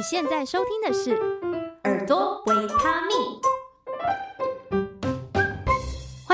[0.00, 1.10] 你现在收听的是
[1.84, 3.18] 《耳朵维他命》。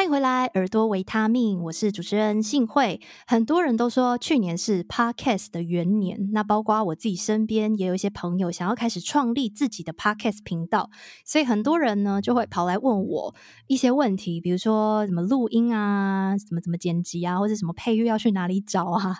[0.08, 3.00] 回来，耳朵维他命，我是主持人幸慧。
[3.26, 10.90] 很多人都说去年是 Podcast 的元年，那包括我自己身边也有一些朋友想要开始创立自己的 Podcast 频道，
[11.24, 13.34] 所以很多人呢就会跑来问我
[13.66, 19.18] 一些问题，比如说怎么录音啊，怎么怎么剪辑啊，或者什么配乐要去哪里找啊。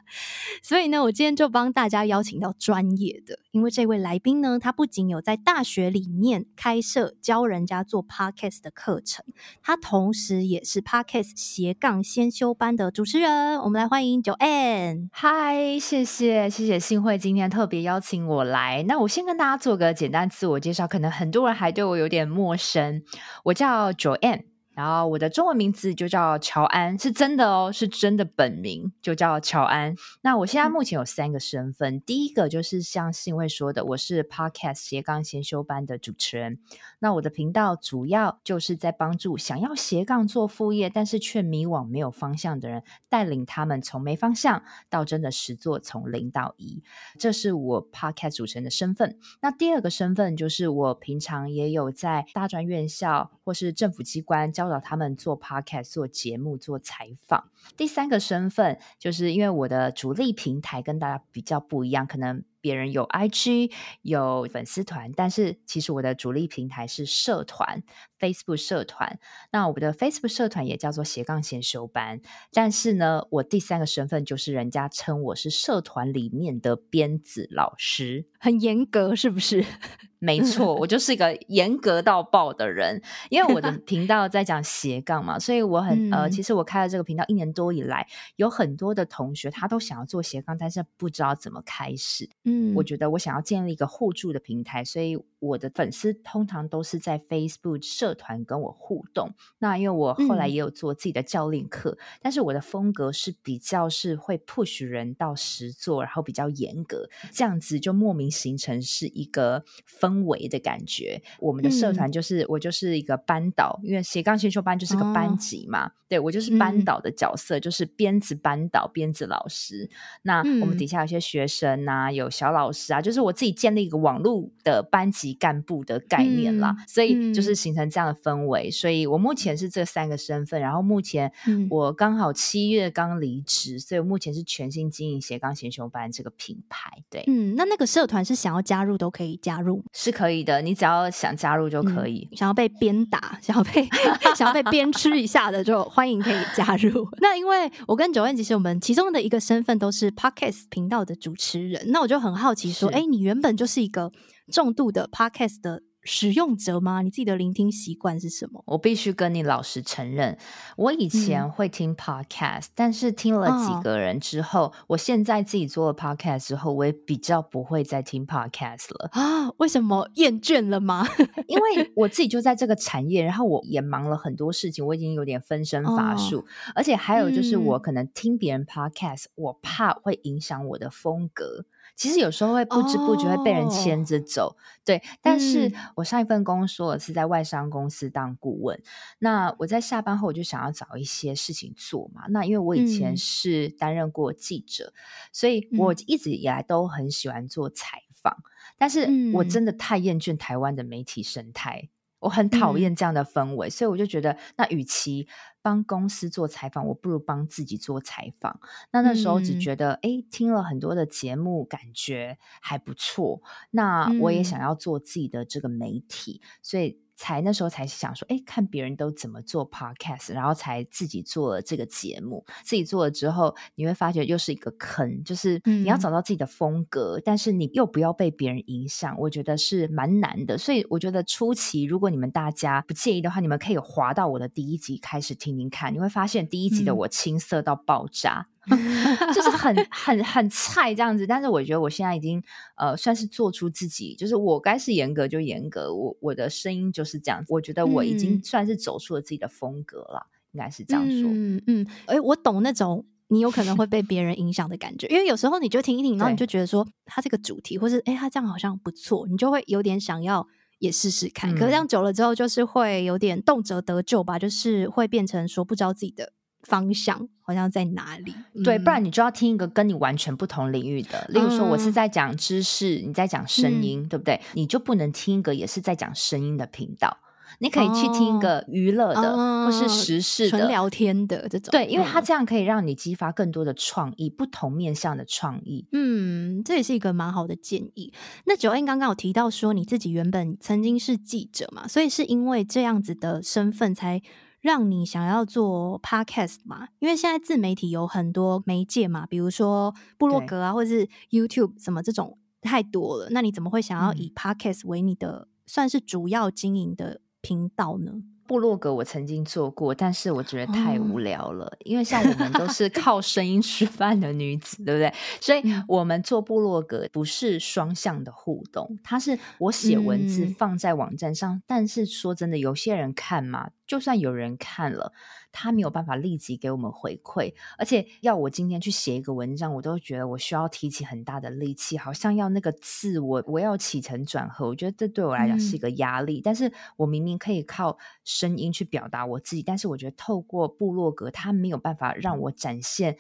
[0.62, 9.24] 所以呢，我今天就帮大家邀请到专业的，因为这位来宾呢，他不仅有在大学里面开设教人家做 Podcast 的课程，
[9.60, 15.09] 他同时也是是 Parkes 斜杠先修班的主持人，我们来欢迎 Joanne。
[15.11, 18.85] 嗨，谢谢谢谢幸会今天特别邀请我来。
[18.87, 23.02] 那我先跟大家做个简单自我介绍，可能很多人还对我有点陌生。
[23.45, 24.43] 我叫 Joanne。
[24.77, 29.97] 然后我的中文名字就叫乔安，是真的哦，是真的本名就叫乔安。
[30.21, 36.59] 那我现在目前有三个身份，嗯、第一个就是像信卫说的，我是 Podcast 斜杠先修班的主持人。
[36.99, 46.83] 那我的频道主要就是在帮助想要斜杠做副业，但是却迷惘没有方向的人，带领他们从没方向到真的实作，从零到一。
[47.18, 49.18] 这是我 Podcast 主持人的身份。
[49.40, 54.65] 那第二个身份就是我平常也有在大专院校或是政府机关教。
[54.80, 57.50] 他们做 podcast、做节目、做采访。
[57.76, 63.70] 第三个身份，就是因为我的主力平台跟大家比较不一样，可能别人有 IG
[64.03, 67.84] 有粉丝团，但是其实我的主力平台是社团。
[68.19, 69.19] Facebook 社团，
[69.53, 72.19] 那我的 Facebook 社团也叫做斜杠先修班，
[72.50, 79.62] 但是呢，我第三个身份就是人家称我是社团里面的编子老师，很严格是不是？
[80.19, 92.31] 没错，我就是一个严格到爆的人，因为我的 频道在讲斜杠嘛，所以我很呃，其实我开了这个频道一年多以来，有很多的同学他都想要做斜杠，但是不知道怎么开始。
[92.44, 109.65] 嗯，我觉得我想要建立一个互助的平台，所以我的粉丝通常都是在 Facebook 社社团跟我互动，那因为我后来也有做自己的教练课，嗯，但是我的风格是比较是会 push 人到实做，然后比较严格，这样子就莫名形成是一个
[110.00, 111.21] 氛围的感觉。
[111.41, 119.91] 我们的社团就是，嗯，我就是一个班导，因为斜杠先修班就是个班级嘛，哦，对，我就是班导的角色，嗯，就是编子班导、编子老师。
[120.23, 127.87] 那我们底下有些学生啊，有小老师啊，就是我自己建立一个网络的班级干部的概念啦，嗯，所以就是形成。
[127.97, 130.61] 这样的氛围，所以我目前是这三个身份。
[130.61, 131.33] 然后目前
[131.71, 136.91] 我刚好七月刚离职，嗯，所以我目前是全新经营斜杠先修班这个品牌。
[137.09, 140.61] 对，嗯，那那个社团是想要加入都可以加入，是可以的。
[140.61, 142.29] 你只要想加入就可以。
[142.33, 143.89] 嗯，想要被鞭打，想要被
[144.35, 147.09] 想要被鞭笞一下的，就欢迎可以加入。
[147.23, 154.12] 那因为我跟 Joanne 其实我们其中的一个身份都是 Podcast 频道的主持人，那我就很好奇说，哎，你原本就是一个
[154.50, 155.82] 重度的 Podcast 的。
[156.09, 157.03] 使用者吗？
[157.03, 158.62] 你自己的聆听习惯是什么？
[158.66, 160.38] 我必须跟你老实承认，
[160.76, 169.50] 我以前会听 podcast，、嗯、但是听了几个人之后、哦，我现在自己做了 podcast 之后，我也比较不会再听 podcast 了啊？
[169.56, 171.04] 为什么厌倦了吗？
[171.48, 176.44] 因为我自己就在这个产业，然后我也忙了很多事情，我已经有点分身乏术、哦，
[176.76, 181.64] 而且还有就是我可能听别人 podcast，、嗯、我怕会影响我的风格。
[181.97, 185.03] 其实有时候会不知不觉会被人牵着走，哦、对。
[185.23, 188.84] 但是我上一份工作是在外商公司当顾问、嗯，
[189.19, 192.27] 那我在下班后我就想要找一些事情做嘛。
[192.29, 195.01] 那因为我以前是担任过记者、嗯，
[195.33, 198.33] 所以我一直以来都很喜欢做采访。
[198.35, 201.89] 嗯、但是我真的太厌倦台湾的媒体生态。
[202.19, 205.29] 我很讨厌这样的氛围、嗯，所以我就觉得，那与其
[205.66, 208.60] 帮公司做采访，我不如帮自己做采访。
[208.93, 213.43] 那那时候只觉得，哎、嗯，听了很多的节目，感觉还不错。
[213.72, 217.00] 那我也想要做自己的这个媒体，嗯、所以。
[217.16, 222.44] 才那时候才想说，哎，看别人都怎么做 podcast，然后才自己做了这个节目。
[222.62, 230.58] 自己做了之后，你会发觉又是一个坑，就是你要找到自己的风格，嗯、但是你又不要被别人影响，我觉得是蛮难的。
[230.58, 238.46] 所以我觉得初期，如果你们大家不介意的话，你们可以滑到我的第一集开始听听看，你会发现第一集的我青涩到爆炸。
[238.50, 238.56] 嗯
[239.35, 242.43] 就是很很很菜这样子，但是我觉得我现在已经
[242.77, 251.31] 呃算是做出自己，就是我该是严格就严格，我我的声音就是这样子，我觉得我已经算是走出了自己的风格了，嗯、应该是这样说。
[251.33, 260.47] 嗯嗯，哎、欸，我懂那种你有可能会被别人影响的感觉，因为有时候你就听一听，然后你就觉得说他这个主题，或是哎、欸、他这样好像不错，你就会有点想要
[260.79, 261.55] 也试试看、嗯。
[261.55, 266.33] 可是这样久了之后，就是会有点动辄得咎吧，就是会变成说不知道自己的。
[266.67, 268.35] 方向好像在哪里？
[268.65, 271.25] 对，不然你就要听一个跟你完全不同领域的。
[271.29, 274.41] 例如说，我是在讲知识，你在讲声音，嗯、对不对？
[274.55, 277.19] 你就不能听一个也是在讲声音的频道。
[277.61, 281.71] 你可以去听一个娱乐的，哦、或是时事的、纯聊天的这种。
[281.71, 285.87] 对，因为它这样可以让你激发更多的创意，不同面向的创意。
[285.93, 288.13] 嗯，这也是一个蛮好的建议。
[288.45, 294.21] 那 Joanne 刚刚有提到说，你自己原本曾经是记者嘛，所以是因为这样子的身份才
[294.67, 296.89] 让你想要做 Podcast 嘛？
[296.99, 303.29] 因为现在自媒体有很多媒介嘛，比如说部落格啊，或者是 YouTube 什么这种太多了。
[303.31, 307.21] 那你怎么会想要以 Podcast 为你的、嗯、算是主要经营的？
[307.43, 308.11] 频道呢？
[308.49, 315.15] 部落格我曾经做过，但是我觉得太无聊了，哦、因为像我们都是靠声音吃饭的女子，对不对？
[315.41, 323.71] 所以我们做部落格不是双向的互动，它是我写文字放在网站上，嗯、但是说真的，有些人看嘛。
[323.87, 325.12] 就算有人看了，
[325.53, 336.41] 他没有办法立即给我们回馈，而且要我今天去写一个文章，我都觉得我需要提起很大的力气，好像要那个字我我要起承转合，我觉得这对我来讲是一个压力。
[336.41, 343.17] 嗯、但是我明明可以靠声音去表达我自己，但是我觉得透过部落格，它没有办法让我展现。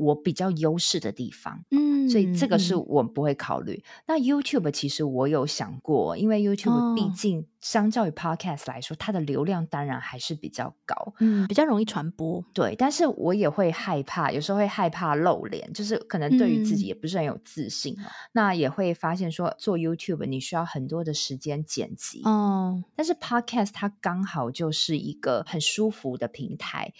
[0.00, 3.74] 我比较优势的地方，嗯，所以这个是我不会考虑。
[3.74, 12.42] 嗯、那 YouTube 其实我有想过，因为 YouTube 毕竟相较于 Podcast 来说，哦、它的流量当然还是比较高，嗯，比较容易传播。
[12.54, 17.94] 对，但是我也会害怕，有时候会害怕露脸，就是可能对于自己也不是很有自信。
[17.98, 26.94] 嗯、那也会发现说，做 YouTube 你需要很多的时间剪辑，哦，但是 Podcast 它刚好就是一个很舒服的平台。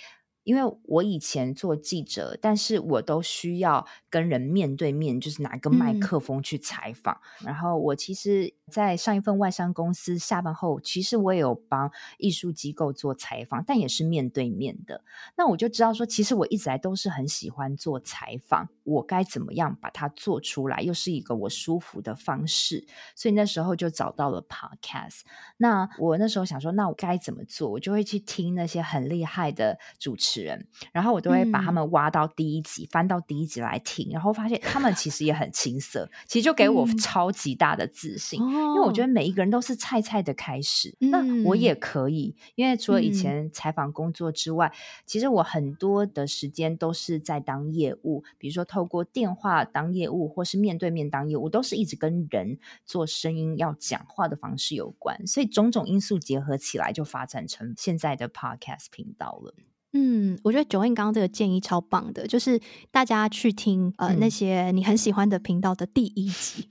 [0.44, 7.20] 因为我以前做记者，但是我都需要跟人面对面，就是拿个麦克风去采访。
[7.42, 15.04] 嗯、然后我其实，在上一份外商公司下班后，其实我也有帮艺术机构做采访，但也是面对面的。
[15.36, 22.84] 那我就知道说，其实我一直来都是很喜欢做采访，我该怎么样把它做出来，又是一个我舒服的方式。
[23.14, 25.20] 所以那时候就找到了 Podcast。
[25.58, 27.70] 那我那时候想说，那我该怎么做？
[27.70, 30.40] 我就会去听那些很厉害的主持。
[30.40, 42.34] 人，然后我都会把他们挖到第一集，嗯、翻到第一集来听，然后发现他们其实也很青涩，其实就给我超级大的自信，嗯、因为我觉得每一个人都是菜菜的开始，嗯、那我也可以。
[42.54, 59.54] 因为除了以前采访工作之外，嗯、其实我很多的时间都是在当业务，比如说透过电话当业务，或是面对面当业务，都是一直跟人做声音要讲话的方式有关，所以种种因素结合起来，就发展成现在的 Podcast 频道了。
[59.92, 62.60] 嗯，我觉得 Joanne 刚刚这个建议超棒的，就是
[62.92, 66.68] 大家去听呃、嗯、那些你很喜欢的频道的第一集，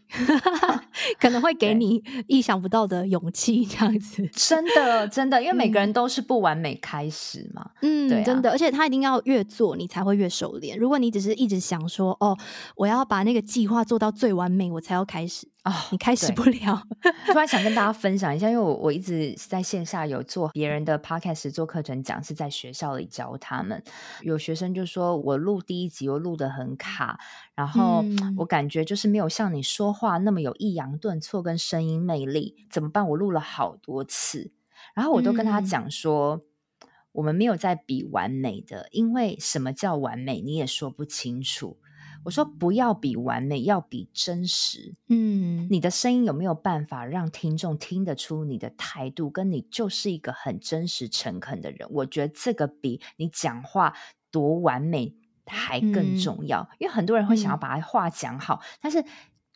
[1.20, 4.26] 可能会给你意想不到的勇气，这样子。
[4.32, 7.72] 真的，真的，因为每个人都是不完美开始嘛。
[7.82, 10.78] 嗯，对啊、真的，而且他一定要越做，你才会越熟练。
[10.78, 12.38] 如果你只是一直想说，哦，
[12.78, 15.46] 我要把那个计划做到最完美，我才要开始。
[15.66, 16.84] 哦，你开始不了。
[17.28, 23.84] 突然想跟大家分享一下，因为我我一直在线下有做别人的 podcast 做课程讲，是在学校里教他们。
[24.22, 27.20] 有学生就说我录第一集我录的很卡，
[27.56, 28.04] 然后
[28.38, 33.08] 我感觉就是没有像你说话那么有抑扬顿挫跟声音魅力，怎么办？
[33.10, 34.54] 我录了好多次，
[34.96, 41.78] 然后我都跟他讲说，嗯、我们没有在比完美的，因为什么叫完美，你也说不清楚。
[42.24, 44.96] 我说不要比完美，要比真实。
[45.08, 51.88] 嗯，你的声音有没有办法让听众听得出你的态度，跟你就是一个很真实、诚恳的人？
[51.92, 53.94] 我觉得这个比你讲话
[54.32, 59.04] 多完美还更重要，嗯、因为很多人会想要把话讲好，嗯、但是。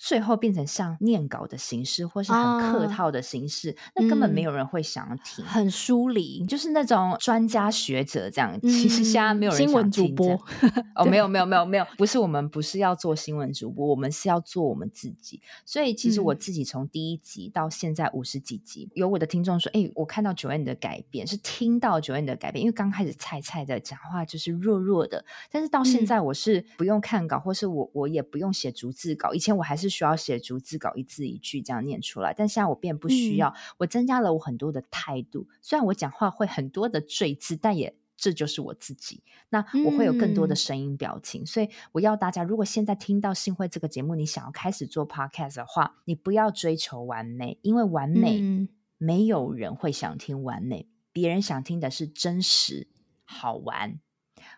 [0.06, 5.46] 最后变成像念稿的形式，或是很客套的形式，啊、那根本没有人会想要听。
[5.46, 8.60] 很疏离，就是那种专家学者这样。
[8.62, 9.62] 嗯、其实现在没有人。
[9.64, 10.38] 新闻主播
[10.94, 15.42] 哦，没有没有没有没有， 不是我们不是要做新闻主播，我们是要做我们自己。
[15.66, 22.62] 所以其实我自己从第一集到现在五十几集，嗯、有我的听众说：“哎、欸，我看到 Joanne 的改变，是听到 Joanne 的改变。
[22.62, 29.34] 因为刚开始菜菜的讲话就是弱弱的，但是到现在我是不用看稿，嗯、或是我我也不用写逐字稿。
[29.34, 29.93] 以前我还是。
[29.94, 33.50] 需要写逐字稿，一字一句这样念出来，但现在我便不需要。
[33.50, 39.24] 嗯、我增加了我很多的态度，虽然我讲话会很多的赘字，但也这就是我自己。
[39.50, 52.88] 那我会有更多的声音表情，嗯、所以我要大家，如果现在听到幸会这个节目，你想要开始做 podcast 的话，你不要追求完美，因为完美、嗯、没有人会想听完美，别人想听的是真实、
[53.24, 54.00] 好玩、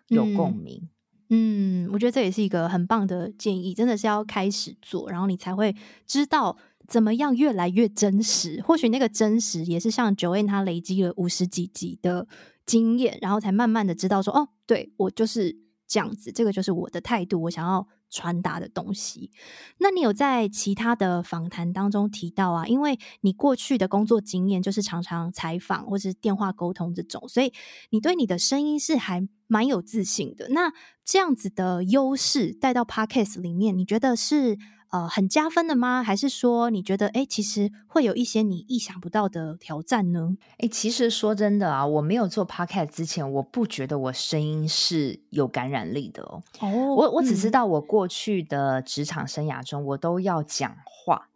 [0.08, 0.90] 有共鸣。
[1.30, 6.56] 嗯，我觉得这也是一个很棒的建议，真的是要开始做，然后你才会知道
[6.88, 8.62] 怎么样越来越真实？
[8.62, 12.28] 或许那个真实也是像 Joanne 她累积了五十几集的
[12.66, 15.56] 经验，然后才慢慢的知道说，哦，对，我就是
[15.88, 19.32] 这样子，这个就是我的态度，我想要传达的东西。
[19.78, 22.66] 那你有在其他的访谈当中提到啊？
[22.66, 27.54] 因为你过去的工作经验就是常常采访或是电话沟通这种，所以
[27.90, 30.48] 你对你的声音是还蛮有自信的。
[30.50, 30.72] 那
[31.04, 34.58] 这样子的优势带到 Podcast 里面，你觉得是？
[34.90, 36.02] 呃，很加分的吗？
[36.02, 40.38] 还是说你觉得，哎，其实会有一些你意想不到的挑战呢？
[40.60, 46.44] 哎，其实说真的啊，我没有做 Podcast 之前，我不觉得我声音是有感染力的哦。
[46.62, 51.30] 哦，我我只知道我过过去的职场生涯中，我都要讲话。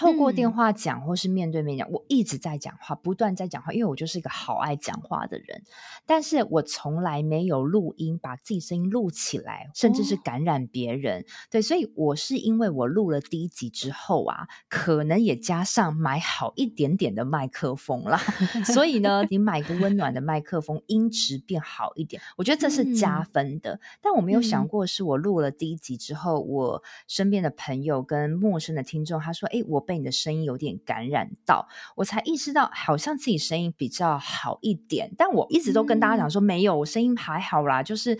[0.00, 5.62] 透过电话讲，或是面对面讲，嗯，我一直在讲话，不断在讲话，因为我就是一个好爱讲话的人。
[6.06, 11.20] 但是我从来没有录音，把自己声音录起来，甚至是感染别人。
[11.20, 11.24] 哦。
[11.50, 18.16] 对，所以我是因为我录了第一集之后啊，可能也加上买好一点点的麦克风啦。
[18.64, 23.74] 所以呢，你买个温暖的麦克风，音质变好一点，我觉得这是加分的。
[23.74, 23.80] 嗯。
[24.00, 31.66] 但我没有想过，是我录了第一集之后，我身边的朋友跟陌生的听众，他说：“哎，我。”被你的声音有点感染到，
[31.96, 35.10] 我才意识到好像自己声音比较好一点。
[35.18, 38.16] 但我一直都跟大家讲说，没有，我声音还好啦，就是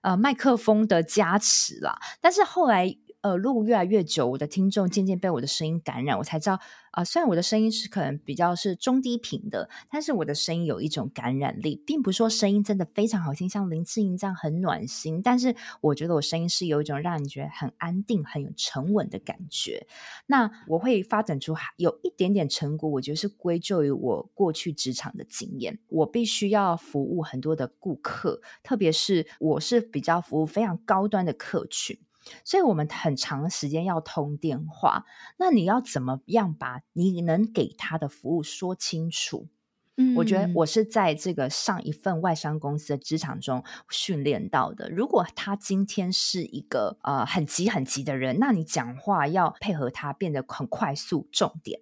[0.00, 1.96] 呃麦克风的加持啦。
[2.20, 2.96] 但是后来。
[3.22, 6.58] 呃，录越来越久，我的听众渐渐被我的声音感染，我才知道
[6.90, 19.86] 啊、虽然我的声音是可能比较是中低频的，但是我的声音有一种感染力，并不是说声音真的非常好听，像林志颖这样很暖心，但是我觉得我声音是有一种让你觉得很安定、很有沉稳的感觉。
[20.26, 31.96] 那我会发展出有一点点成果，我觉得是归咎于我过去职场的经验，我必须要服务很多的顾客，特别是我是比较服务非常高端的客群。
[32.44, 35.04] 所以我们很长时间要通电话，
[35.38, 39.48] 那你要怎么样把你能给他的服务说清楚？
[39.96, 44.88] 嗯，我觉得我是在这个上一份外商公司的职场中训练到的。
[44.88, 51.80] 如果他今天是一个呃很急很急的人，那你讲话要配合他变得很快速，重点。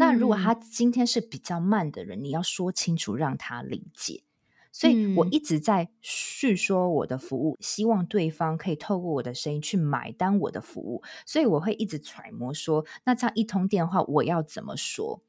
[0.00, 4.24] 那如果他今天是比较慢的人，你要说清楚，让他理解。
[4.70, 11.02] 所以我一直在叙说我的服务，希望对方可以透过我的声音去买单我的服务。
[11.26, 15.22] 所以我会一直揣摩说，那这样一通电话我要怎么说？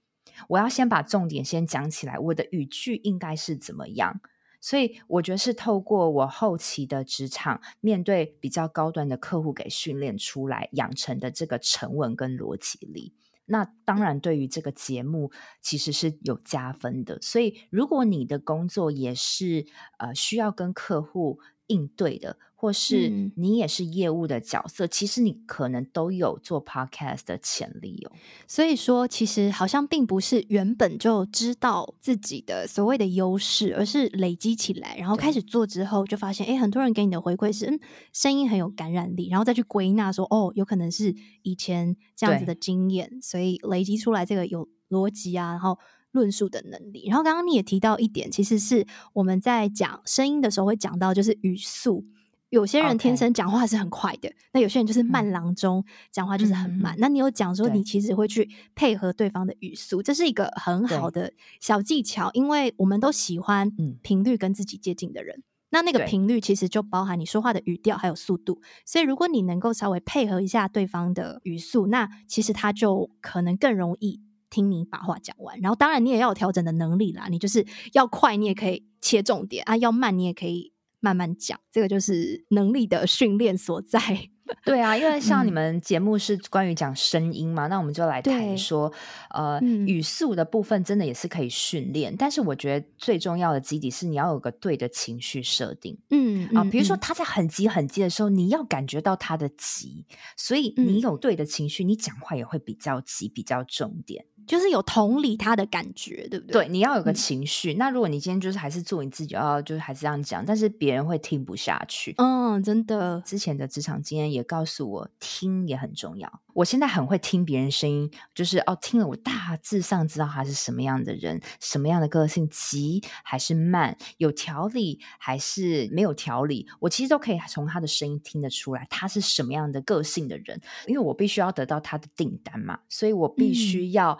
[0.48, 4.22] 我要先把重点先讲起来，我的语句应该是怎么样？
[4.62, 13.14] 所以我觉得是透过我后期的职场，面对比较高端的客户给训练出来养成的这个沉稳跟逻辑力。
[13.50, 17.20] 那当然，对于这个节目其实是有加分的。
[17.22, 19.66] 所以，如果你的工作也是
[19.98, 21.40] 呃需要跟客户
[21.70, 28.12] 应对的，或是你也是业务的角色，嗯、其实你可能都有做 podcast 的潜力哦。
[28.46, 35.40] 所以说，其实好像并不是原本就知道自己的所谓的优势，而是累积起来，然后开始。
[35.50, 37.80] 做之后，就发现，哎，很多人给你的回馈是，嗯，
[38.14, 45.80] 声音很有感染力，然后再去归纳说，哦，有可能是以前这样子的经验，所以累积出来这个有逻辑啊，然后
[46.12, 47.08] 论述的能力。
[47.08, 52.06] 然后刚刚你也提到一点，其实是我们在讲声音的时候会讲到，就是语速。
[52.50, 56.96] 有些人天生讲话是很快的，那.有些人就是慢郎中讲话就是很慢。
[56.96, 65.38] 嗯、那你有讲说你其实会去配合对方的语速，这是一个很好的小技巧，因为我们都喜欢频率跟自己接近的人。
[65.38, 75.60] 嗯、那那个频率其实就包含你说话的语调还有速度，所以如果你能够稍微配合一下对方的语速，那其实他就可能更容易听你把话讲完。
[75.60, 80.74] 然后当然你也要有调整的能力啦，你就是要快，你也可以切重点啊；要慢，你也可以。
[81.02, 84.02] 慢慢讲，这个就是能力的训练所在。
[84.66, 88.92] 对啊，因为像你们节目是关于讲声音嘛，嗯、那我们就来谈说，
[89.30, 92.14] 呃、嗯，语速的部分真的也是可以训练。
[92.18, 95.98] 但是我觉得最重要的基底是你要有个对的情绪设定。
[96.10, 104.26] 嗯啊，比如说他在很急很急的时候，你要感觉到他的急，所以你有对的情绪，你讲话也会比较急，比较重点。
[104.48, 106.66] 就是有同理他的感觉，对不对？
[106.66, 107.74] 对，你要有个情绪。
[107.74, 112.14] 嗯、那如果你今天就是还是做你自己，要就是还是这样讲，但是别人会听不下去。
[112.18, 113.22] 嗯，真的。
[113.26, 116.42] 之前的职场经验也告诉我，听也很重要。
[116.54, 130.60] 我现在很会听别人声音，就是哦，听了我大致上知道他是什么样的人，什么样的个性，急还是慢，有条理还是没有条理，我其实都可以从他的声音听得出来，他是什么样的个性的人。
[130.88, 134.20] 因为我必须要得到他的订单嘛，所以我必须要。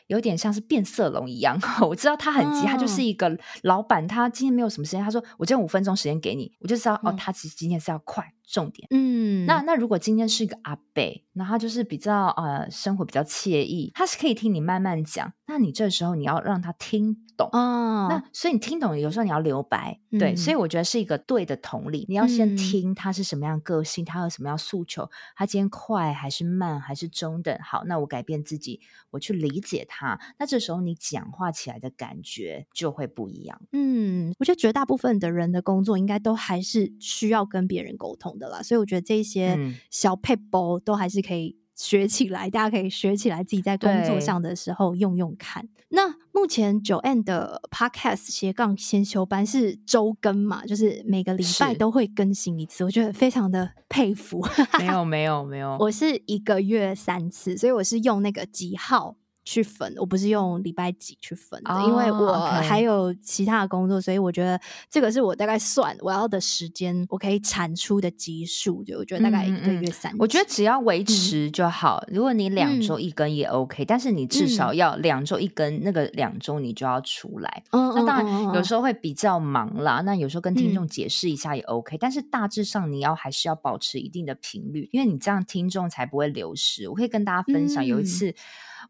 [0.11, 1.57] 有点像是变色龙一样。
[1.87, 8.33] 我知道他很急，他就是一个老板，他今天没有什么时间，他说我今天五分钟时间给你，我就知道、嗯、哦，他其实今天是要快。
[8.51, 30.00] 重点，嗯，那那如果今天是一个阿伯，那他就是比较呃生活比较惬意，他是可以听你慢慢讲，那你这时候你要让他听懂哦，那所以你听懂，有时候你要留白，嗯、对，所以我觉得是一个对的同理，你要先听他是什么样的个性，嗯、他有什么样诉求，他今天快还是慢还是中等，好，那我改变自己，我去理解他，
[30.37, 33.61] 那这时候你讲话起来的感觉就会不一样。
[33.71, 39.57] 嗯，我觉得绝大部分的人的工作应该都还是需要跟别人沟通的啦，所以我觉得这些
[39.89, 45.67] 小撇步都还是可以学起来，嗯、大家可以学起来，自己在工作上的时候用用看。
[45.93, 54.41] 那目前 Joanne 的 Podcast 斜杠先修班是周更嘛，就是每个礼拜都会更新一次，我觉得非常的佩服。
[54.79, 59.17] 没有没有没有， 我是一个月三次，所以我是用那个几号。
[59.43, 62.31] 去分，我不是用礼拜几去分的，oh, 因为我
[62.61, 70.17] 还有其他的工作.所以我觉得这个是我大概算我要的时间，我可以产出的集数，就我觉得大概一个月三、嗯。
[70.19, 72.03] 我觉得只要维持就好。
[72.07, 77.63] 嗯、如果你两周一更也 OK，、嗯、但是你至少要两周一更，嗯、那个两周你就要出来。
[77.71, 86.87] 嗯、那当然有时候会比较忙啦，嗯、那有时候跟听众解释一下也 OK，、嗯、但是大致上你要还是要保持一定的频率，因为你这样听众才不会流失。
[86.87, 88.35] 我可以跟大家分享，有一次。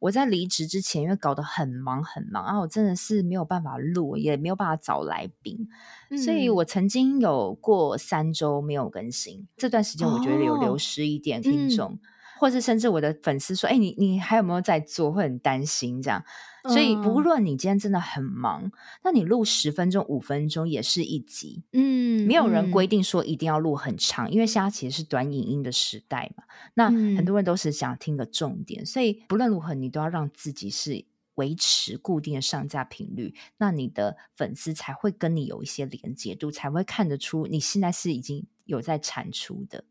[0.02, 5.70] 嗯我在离职之前，因为搞得很忙很忙啊，我真的是没有办法录，也没有办法找来宾，
[6.10, 9.48] 嗯、所以我曾经有过三周没有更新。
[9.58, 12.00] 这段时间我觉得有流失一点听众，哦嗯、
[12.40, 16.24] 或是甚至我的粉丝说：“哎，你你还有没有在做？”会很担心这样。
[16.64, 18.72] 所以，不论你今天真的很忙，嗯、
[19.04, 21.64] 那你录十分钟、五分钟也是一集。
[21.72, 26.44] 嗯，没有人规定说一定要录很长，嗯、因为现在其实是短影音的时代嘛。
[26.76, 31.04] 那很多人都是想听个重点，嗯、所以不论如何，你都要让自己是
[31.36, 39.86] 维持固定的上架频率，那你的粉丝才会跟你有一些连接度，才会看得出你现在是已经有在产出的。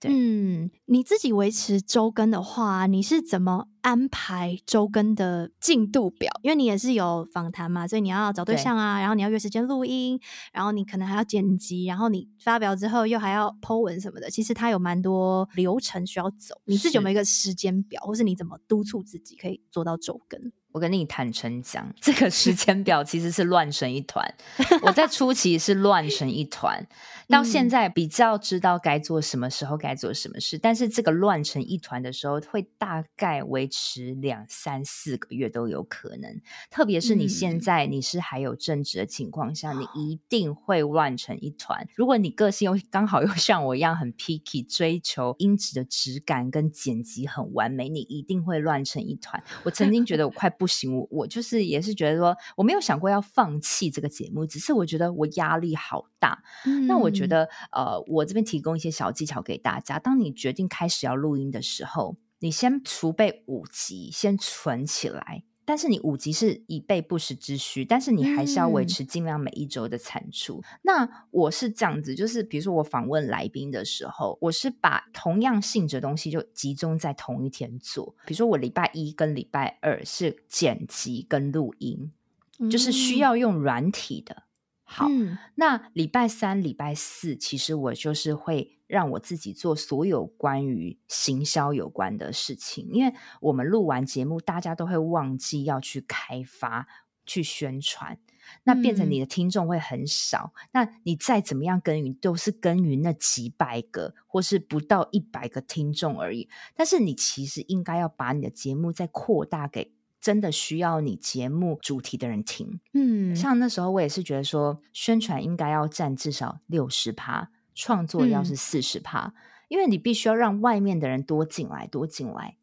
[0.00, 6.30] 对嗯，你自己维持周更的话，你是怎么安排周更的进度表？
[6.42, 10.20] 因为你也是有访谈嘛，所以你要找对象啊，然后你要约时间录音，
[10.52, 14.30] 然后你可能还要剪辑，然后你发表之后又还要 po 文什么的。
[14.30, 16.60] 其实它有蛮多流程需要走。
[16.64, 20.52] 你自己有没有一个时间表，是或是你怎么督促自己可以做到周更？
[20.72, 24.34] 我跟你坦诚讲，这个时间表其实是乱成一团。
[24.82, 26.86] 我在初期是乱成一团，
[27.26, 30.58] 到现在比较知道该做什么时候该做什么事。
[30.58, 36.38] 但是这个乱成一团的时候，会大概维持两三四个月都有可能。
[36.70, 41.88] 特别是你现在你是还有正职的情况下，你一定会乱成一团。
[41.96, 49.42] 如果你个性又刚好又像我一样很 picky，追求音质的质感跟剪辑很完美，你一定会乱成一团。
[49.64, 50.52] 我曾经觉得我快。
[50.58, 56.42] 不行，我我就是也是觉得说，我没有想过要放弃这个节目，只是我觉得我压力好大。
[56.66, 59.98] 嗯、那我觉得，呃，我这边提供一些小技巧给大家。
[59.98, 65.44] 当你决定开始要录音的时候，你先储备五集，先存起来。
[65.68, 70.62] 但是你五级是以备不时之需，但是你还是要维持尽量每一周的产出。
[70.62, 78.16] 嗯、那我是这样子，就是比如说我访问来宾的时候，我是把同样性质的东西就集中在同一天做。
[78.24, 82.10] 比如说我礼拜一跟礼拜二是剪辑跟录音，
[82.58, 84.44] 嗯、就是需要用软体的。
[84.90, 96.88] 好，嗯、那礼拜三、礼拜四，其实我就是会让我自己做所有关于行销有关的事情，因为我们录完节目，大家都会忘记要去开发、
[97.26, 98.18] 去宣传，
[98.64, 100.54] 那变成你的听众会很少。
[100.54, 106.48] 嗯、那你再怎么样耕耘，都是耕耘那几百个，或是不到一百个听众而已。
[106.74, 109.92] 但是你其实应该要把你的节目再扩大给。
[110.20, 119.34] 真的需要你节目主题的人听，嗯，像那时候我也是觉得说，宣传应该要占至少六十趴，创作要是四十趴，嗯、
[119.68, 122.56] 因为你必须要让外面的人多进来，多进来，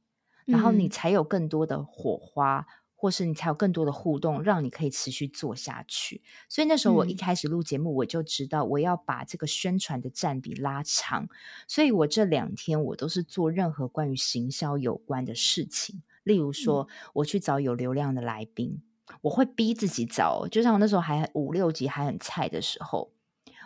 [0.46, 2.66] 然后你才有更多的火花，嗯、
[2.96, 6.22] 或是你才有更多的互动，让你可以持续做下去。
[6.50, 11.30] 所以那时候我一开始录节目，我就知道我要把这个宣传的占比拉长，
[11.70, 16.04] 所以我这两天我都是做任何关于行销有关的事情。
[16.26, 20.46] 例如说，我去找有流量的来宾，嗯、我会逼自己找。
[20.52, 23.14] 就像我那时候还五六级还很菜的时候，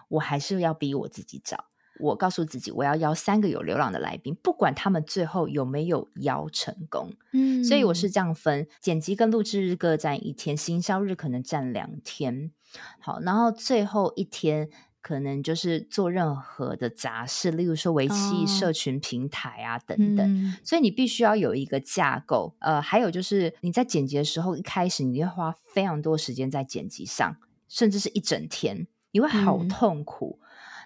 [0.09, 1.65] 我还是要逼我自己找。
[1.99, 7.13] 我告诉自己，我要邀三个有流量的来宾，不管他们最后有没有邀成功。
[7.33, 12.51] 嗯，所以我是这样分：剪辑跟录制日各占一天，行销日可能占两天。
[13.01, 14.69] 好，然后最后一天
[15.01, 22.53] 可能就是做任何的杂事，例如说维系社群平台啊、哦、等等、嗯，所以你必须要有一个架构。
[22.59, 30.39] 呃，还有就是你在剪辑的时候，一开始你会花非常多时间在剪辑上，甚至是一整天，你会好痛苦。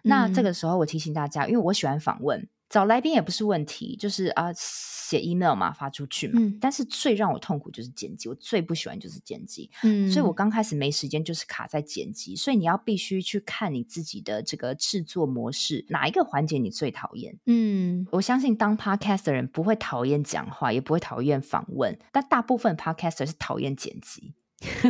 [0.03, 2.47] 嗯、那这个时候我提醒大家，因为我喜欢访问。
[2.73, 6.41] 找来宾也不是问题，就是啊，写 email 嘛，发出去嘛。
[6.41, 6.57] 嗯。
[6.59, 9.69] 但是最让我痛苦就是剪辑，我最不喜欢就是剪辑。
[9.83, 10.09] 嗯。
[10.09, 12.35] 所以我刚开始没时间，就是卡在剪辑。
[12.35, 17.37] 所以你要必须去看你自己的这个制作模式，哪一个环节你最讨厌？
[17.45, 18.07] 嗯。
[18.09, 24.33] 我相信当 podcast 的人不会讨厌讲话，也不会讨厌访问，但大部分 podcaster 是讨厌剪辑。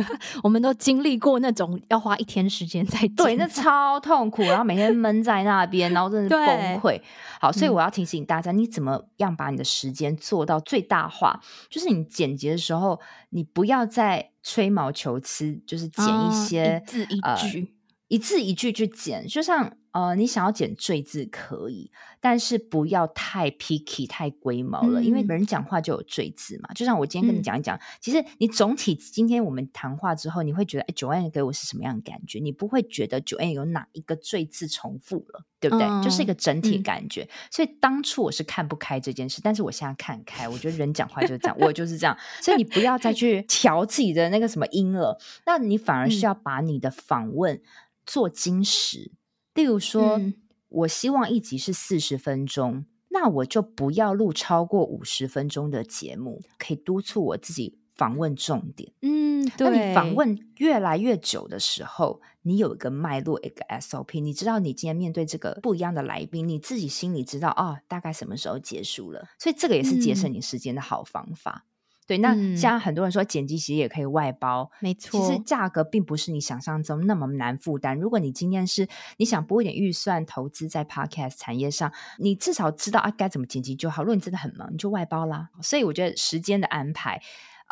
[0.42, 7.00] 我们都经历过那种要花一天时间在剪， 对，那超痛苦，然后每天闷在那边，然后真的是 崩溃。
[7.40, 11.40] 好，所以我要提醒大家，你怎么样把你的时间做到最大化？
[11.68, 17.68] 就是你剪辑的时候，你不要再吹毛求疵，就是剪一些、哦、一字一句、呃，
[18.08, 19.76] 一字一句去剪，就像。
[19.94, 21.88] 呃，你想要剪赘字可以，
[22.20, 26.68] 但是不要太 picky、太龟毛了，嗯、因为人讲话就有赘字嘛。
[26.74, 32.40] 就像我今天跟你讲一讲、嗯，其实你总体今天我们谈话之后，你会觉得，哎，Joanne 给我是什么样的感觉？
[32.40, 35.86] 你不会觉得 Joanne 有哪一个赘字重复了，对不对？
[35.86, 37.28] 嗯、就是一个整体感觉、嗯。
[37.52, 42.18] 所以当初我是看不开这件事，但是我现在看开，我觉得人讲话就是这样，我就是这样。
[42.42, 47.62] 所以你不要再去 调自己的那个什么音了，那你反而是要把你的访问
[48.04, 49.12] 做精实。
[49.54, 50.34] 例如说、嗯，
[50.68, 58.92] 我希望一集是四十分钟，那我就不要录超过五十分钟的节目，可以督促我自己访问重点。
[59.02, 59.70] 嗯，对。
[59.70, 69.28] 那你访问越来越久的时候，你有一个脉络，一个 SOP，你知道你今天面对这个不一样的来宾，你自己心里知道啊、哦，大概什么时候结束了。
[69.38, 71.64] 所以这个也是节省你时间的好方法。
[71.64, 71.73] 嗯
[72.06, 75.18] 对，那像很多人说剪辑其实也可以外包，没错。
[75.18, 77.98] 其实价格并不是你想象中那么难负担。
[77.98, 78.86] 如果你今天是
[79.16, 84.02] 你想拨一点预算投资在 Podcast 产业上，你至少知道啊该怎么剪辑就好。
[84.02, 85.48] 如果你真的很忙，你就外包啦。
[85.62, 87.22] 所以我觉得时间的安排。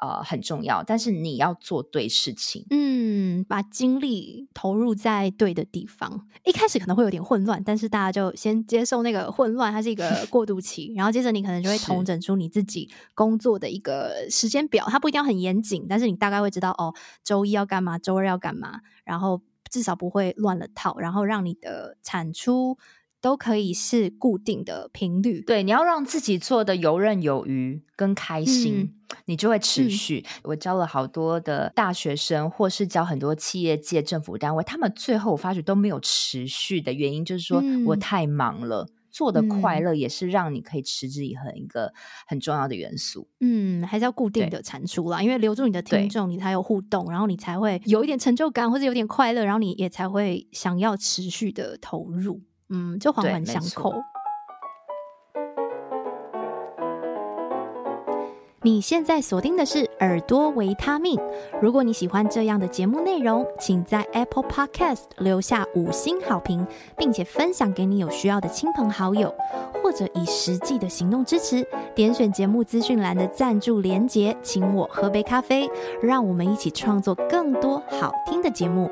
[0.01, 6.27] 呃，很重要，但是你要做对事情，嗯，把精力投入在对的地方。
[6.45, 10.93] 一开始可能会有点混乱，但是大家就先接受那个混乱，它是一个 过渡期。
[10.97, 22.79] 然后接着你可能就会统整出你自己工作的一个时间表，它不一定要很严谨，但是你大概会知道哦，周一要干嘛，周二要干嘛，然后至少不会乱了套，然后让你的产出。
[23.23, 30.41] 都可以是固定的频率，对，你要让自己做的游刃有余跟开心，嗯，你就会持续，嗯。
[30.43, 38.85] 我教了好多的大学生，或是教很多企业界、政府单位，他们最后我发觉都没有持续的原因，就是说我太忙了。
[38.91, 41.93] 嗯，做的快乐也是让你可以持之以恒一个
[42.27, 43.29] 很重要的元素。
[43.41, 52.41] 嗯，还是要固定的产出啦，因为留住你的听众，你才有互动，然后你才会有一点成就感，或者有点快乐，然后你也才会想要持续的投入。
[52.73, 53.95] 嗯，就环环相扣。
[58.65, 61.21] 你现在锁定的是耳朵维他命。
[61.61, 66.65] 如果你喜欢这样的节目内容，请在 Apple Podcast 留下五星好评，
[66.97, 69.35] 并且分享给你有需要的亲朋好友，
[69.83, 71.67] 或者以实际的行动支持。
[71.93, 75.69] 点选节目资讯栏的赞助连结，请我喝杯咖啡，
[76.01, 78.89] 让我们一起创作更多好听的节目。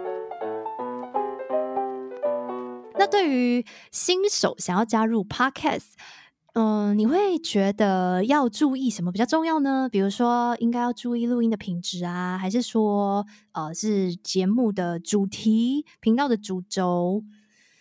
[3.01, 5.95] 那对于新手想要加入 Podcast，
[6.53, 9.89] 嗯、呃，你会觉得要注意什么比较重要呢？
[9.91, 17.25] 比如说，应该要注意录音的品质啊，还是说，呃，是节目的主题、频道的主轴？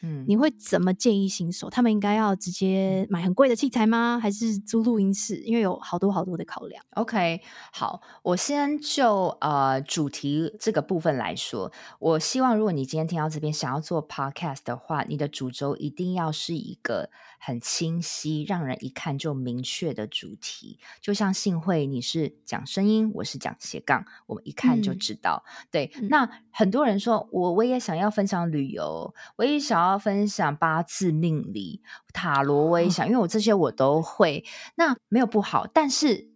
[0.01, 1.69] 嗯，你会怎么建议新手？
[1.69, 4.19] 他们应该要直接买很贵的器材吗？
[4.21, 5.37] 还是租录音室？
[5.37, 6.83] 因为有好多好多的考量。
[6.91, 17.09] OK，好，我先就呃主题这个部分来说，我希望如果你今天听到这边想要做 Podcast 的话，你的主轴一定要是一个。
[17.39, 25.43] 很清晰，让人一看就明确的主题，就像信会，你是讲声音，我是讲斜杠，我们一看就知道。
[25.45, 31.81] 嗯、对、嗯，那很多人说我我也想要分享旅游，我也想要分享八字命理、
[32.13, 34.43] 塔罗，我也想、哦，因为我这些我都会。
[34.75, 36.29] 那没有不好，但是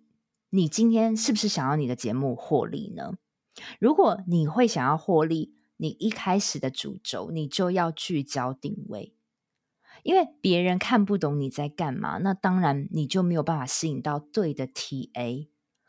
[0.49, 3.13] 你今天是不是想要你的节目获利呢？
[3.79, 9.13] 如果你会想要获利，你一开始的主轴你就要聚焦定位。
[10.03, 15.47] 因为别人看不懂你在干嘛，那当然你就没有办法吸引到对的 TA，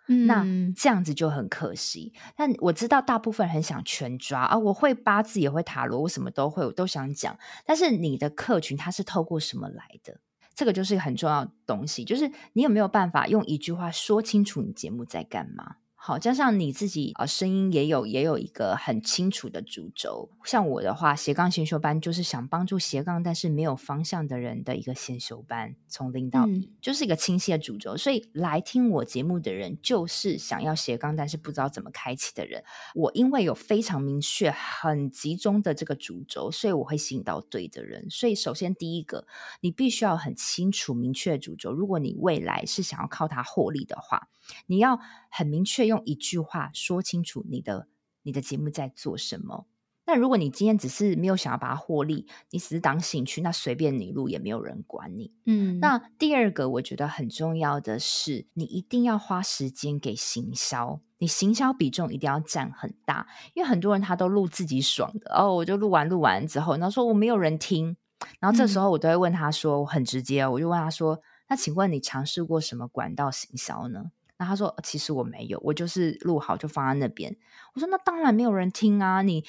[0.09, 2.13] 嗯，那这样子就很可惜。
[2.37, 7.37] 但我知道大部分人很想全抓啊，我会八字也会塔罗，我什么都会，我都想讲。
[7.67, 10.21] 但是你的客群它是透过什么来的？
[10.55, 15.77] 这个就是很重要的东西，就是你有没有办法用一句话说清楚你节目在干嘛？
[16.07, 20.29] 好，加上你自己啊，声音也有也有一个很清楚的主轴。
[20.45, 27.97] 像我的话，斜杠先修班就是想帮助斜杠但是没有方向的人的一个先修班，从零到一，嗯、就是一个清晰的主轴。
[27.97, 32.63] 所以来听我节目的人，就是想要斜杠但是不知道怎么开启的人。
[32.95, 38.11] 我因为有非常明确、很集中的这个主轴，所以我会吸引到对的人。
[38.11, 39.27] 所以首先第一个，
[39.63, 41.73] 你必须要很清楚、明确的主轴。
[41.73, 44.29] 如果你未来是想要靠它获利的话，
[44.67, 47.89] 你要很明确用一句话说清楚你的
[48.23, 49.67] 你的节目在做什么。
[50.07, 55.33] 那如果你今天只是没有想要把它获利，你只是当兴趣，那随便你录也没有人管你。
[55.47, 67.97] 嗯，那第二个我觉得很重要的是，你一定要花时间给行销，你行销比重一定要占很大，因为很多人他都录自己爽的哦，我就录完录完之后，然后说我没有人听，
[68.41, 74.11] 然后这时候我都会问他说，我很直接，我就问他说，那请问你尝试过什么管道行销呢？
[74.45, 77.35] 他说：“其实我没有，我就是录好就放在那边。”
[77.75, 79.45] 我说：“那当然没有人听啊，你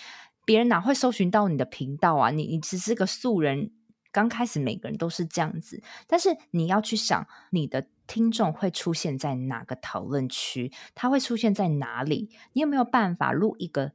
[0.45, 2.29] 别人哪会搜寻到你的频道啊？
[2.29, 3.71] 你你只是个素人，
[4.11, 5.81] 刚开始每个人都是这样子。
[6.07, 10.71] 但是你要去想，你的听众会出现在哪个讨论区？
[10.93, 12.29] 他会出现在哪里？
[12.53, 13.91] 你有没有办法录一个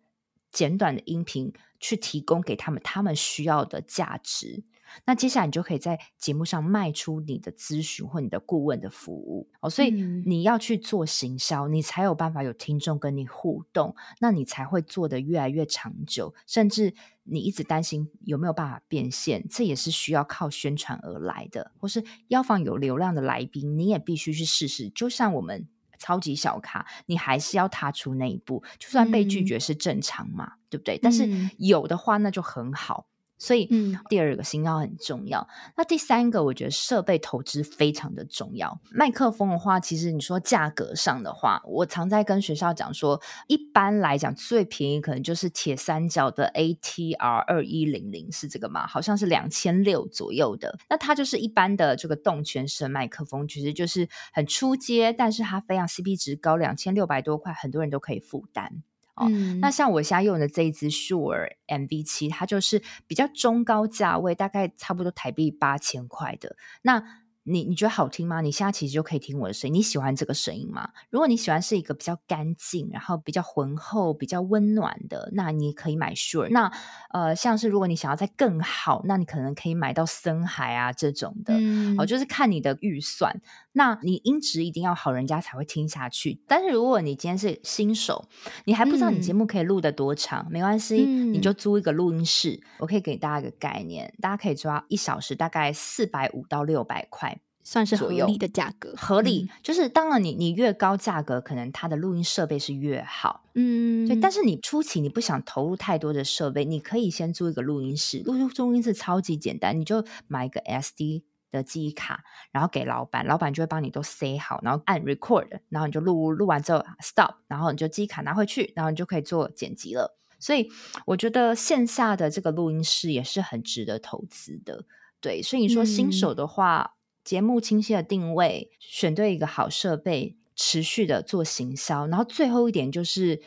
[0.51, 4.63] 简短的音频去提供给他们他们需要的价值？”
[5.05, 16.35] 那接下来你就可以在节目上卖出你的咨询或你的顾问的服务哦，所以你要去做行销，你才有办法有听众跟你互动，那你才会做得越来越长久。
[16.47, 21.73] 甚至你一直担心有没有办法变现，这也是需要靠宣传而来的。
[21.79, 24.89] 或是邀访有流量的来宾，你也必须去试试。
[24.91, 30.99] 就像我们超级小咖，你还是要踏出那一步，就算被拒绝是正常嘛，对不对？
[31.01, 33.07] 但是有的话，那就很好。
[33.41, 35.49] 所以，嗯，第二个新药很重要。
[35.77, 38.79] 那第三个，我觉得设备投资非常的重要。
[38.93, 50.79] 麦克风的话，其实你说价格上的话，我常在跟学校讲说，一般来讲最便宜可能就是铁三角的 ATR 二一零零是这个吗，好像是两千六左右的。
[50.91, 58.83] 那它就是一般的这个动圈式麦克风，其实就是很出街，但是它非常 CP 值高，两千六百多块，很多人都可以负担。
[59.29, 66.57] 嗯，那像我现在用的这一支 Shure MV 七它就是比较中高价位，大概差不多台币八千块的。
[66.83, 67.03] 那
[67.43, 68.43] 你你觉得好听吗？
[68.43, 69.75] 你现在其实就可以听我的声音。
[69.75, 70.91] 你喜欢这个声音吗？
[71.09, 76.51] 如果你喜欢是一个比较干净，然后比较浑厚、比较温暖的，那你可以买 Shure。
[76.51, 76.71] 那
[77.09, 81.55] 呃，像是如果你想要再更好，那你可能可以买到森海啊这种的。
[81.57, 83.41] 嗯，哦，就是看你的预算。
[83.73, 86.41] 那你音质一定要好，人家才会听下去。
[86.47, 88.29] 但是如果你今天是新手，
[88.65, 92.61] 你还不知道你节目可以录得多长，嗯、没关系，你就租一个录音室。
[92.79, 97.41] 我可以给大家一个概念，大家可以抓一小时大概四百五到六百块。
[97.63, 104.17] 算是合理的价格，合理、嗯、就是当然你你越高价格，可能它的录音设备是越好，嗯，对。
[104.17, 120.19] 但是你初期你不想投入太多的设备，你可以先租一个录音室，录录音室超级简单，你就买一个 SD 的记忆卡，然后给老板，老板就会帮你都塞好，然后按 record，然后你就录录完之后 stop，然后你就记忆卡拿回去，然后你就可以做剪辑了。
[120.39, 120.71] 所以
[121.07, 124.85] 我觉得线下的这个录音室也是很值得投资的，
[125.21, 125.43] 对。
[125.43, 126.93] 所以你说新手的话。
[126.95, 133.43] 嗯节目清晰的定位，选对一个好设备，持续的做行销，然后最后一点就是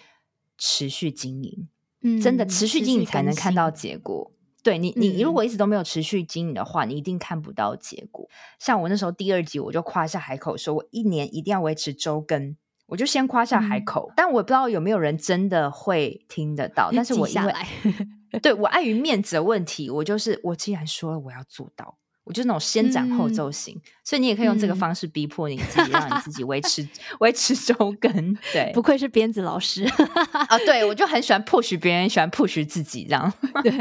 [0.59, 1.67] 持续经营。
[2.01, 4.31] 嗯，真的持续经营才能看到结果。
[4.63, 8.25] 对你，你如果一直都没有持续经营的话，你一定看不到结果。
[8.29, 12.55] 嗯，像我那时候第二集，我就夸下海口，说我一年一定要维持周更，
[12.87, 14.07] 我就先夸下海口。
[14.09, 16.89] 嗯，但我不知道有没有人真的会听得到。
[16.93, 17.53] 但是我因为
[18.41, 21.97] 对我碍于面子的问题，我就是我既然说了，我要做到。
[22.25, 26.87] 我就是那种先斩后奏型，嗯、所以你也可以用这个方式逼迫你自己，嗯、让你自己维持
[27.19, 28.11] 维持周更。
[28.53, 29.83] 对，不愧是鞭子老师
[30.31, 30.57] 啊！
[30.65, 33.31] 对，我就很喜欢 push 别人，喜欢 push 自己，这样
[33.61, 33.71] 对，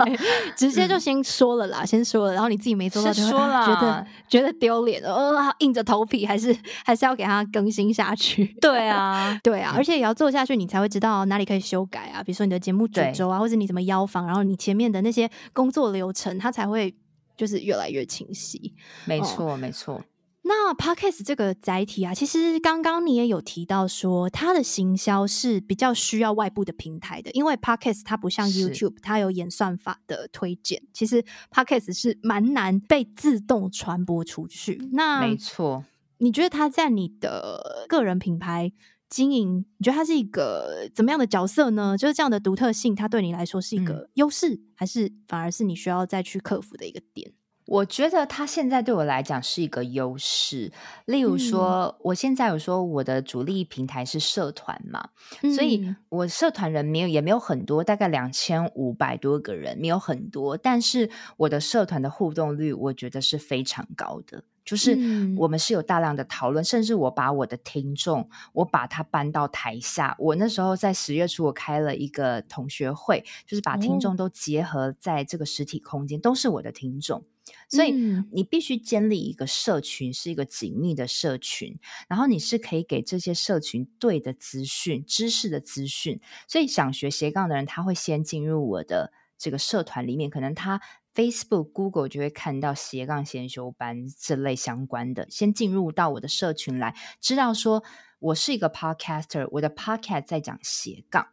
[0.56, 8.44] 直接就先说了啦，嗯、先说了，然后你自己没做到，就说了，觉得觉得丢脸，呃，硬着头皮还是还是要给他更新下去。
[8.60, 12.22] 对啊， 对啊，而且也要做下去，你才会知道哪里可以修改啊。
[12.24, 16.92] 比如说你的节目主轴啊，或者你怎么邀访，然后你前面的那些工作流程，他才会。
[17.36, 20.02] 就是越来越清晰，没错，哦、没错。
[20.44, 30.82] 那 Podcast 这个载体啊，其实刚刚你也有提到说，它的行销是比较需要外部的平台的，因为 Podcast 它不像 YouTube，它有演算法的推荐。
[30.92, 34.88] 其实 Podcast 是蛮难被自动传播出去。
[34.92, 35.84] 那没错，
[36.18, 38.72] 你觉得它在你的个人品牌
[39.12, 41.98] 经营，你觉得它是一个怎么样的角色呢？
[41.98, 47.30] 就是这样的独特性，它对你来说是一个优势，嗯、还是反而是你需要再去克服的一个点？
[47.66, 50.72] 我觉得它现在对我来讲是一个优势。
[51.04, 55.10] 例如说，嗯、我现在有说我的主力平台是社团嘛，
[55.42, 60.56] 嗯、所以我社团人没有也没有很多，大概两千五百多个人，没有很多。
[60.56, 64.42] 但是我的社团的互动率，我觉得是非常高的。
[64.64, 64.96] 就是
[65.36, 70.14] 我们是有大量的讨论，嗯、甚至我把我的听众，我把他搬到台下。
[70.18, 77.24] 我那时候在十月初，我开了一个同学会，就是把听众都结合在这个实体空间，哦、都是我的听众。
[77.68, 77.90] 所以
[78.30, 81.76] 你必须建立一个社群，是一个紧密的社群，
[82.08, 86.20] 然后你是可以给这些社群对的资讯、知识的资讯。
[86.46, 90.80] 所以想学斜杠的人，他会先进入我的这个社团里面，可能他
[91.14, 97.82] Facebook、Google 就会看到斜杠先修班这类相关的，先进入到我的社群来，知道说
[98.18, 101.28] 我是一个 Podcaster，我的 Podcast 在讲斜杠。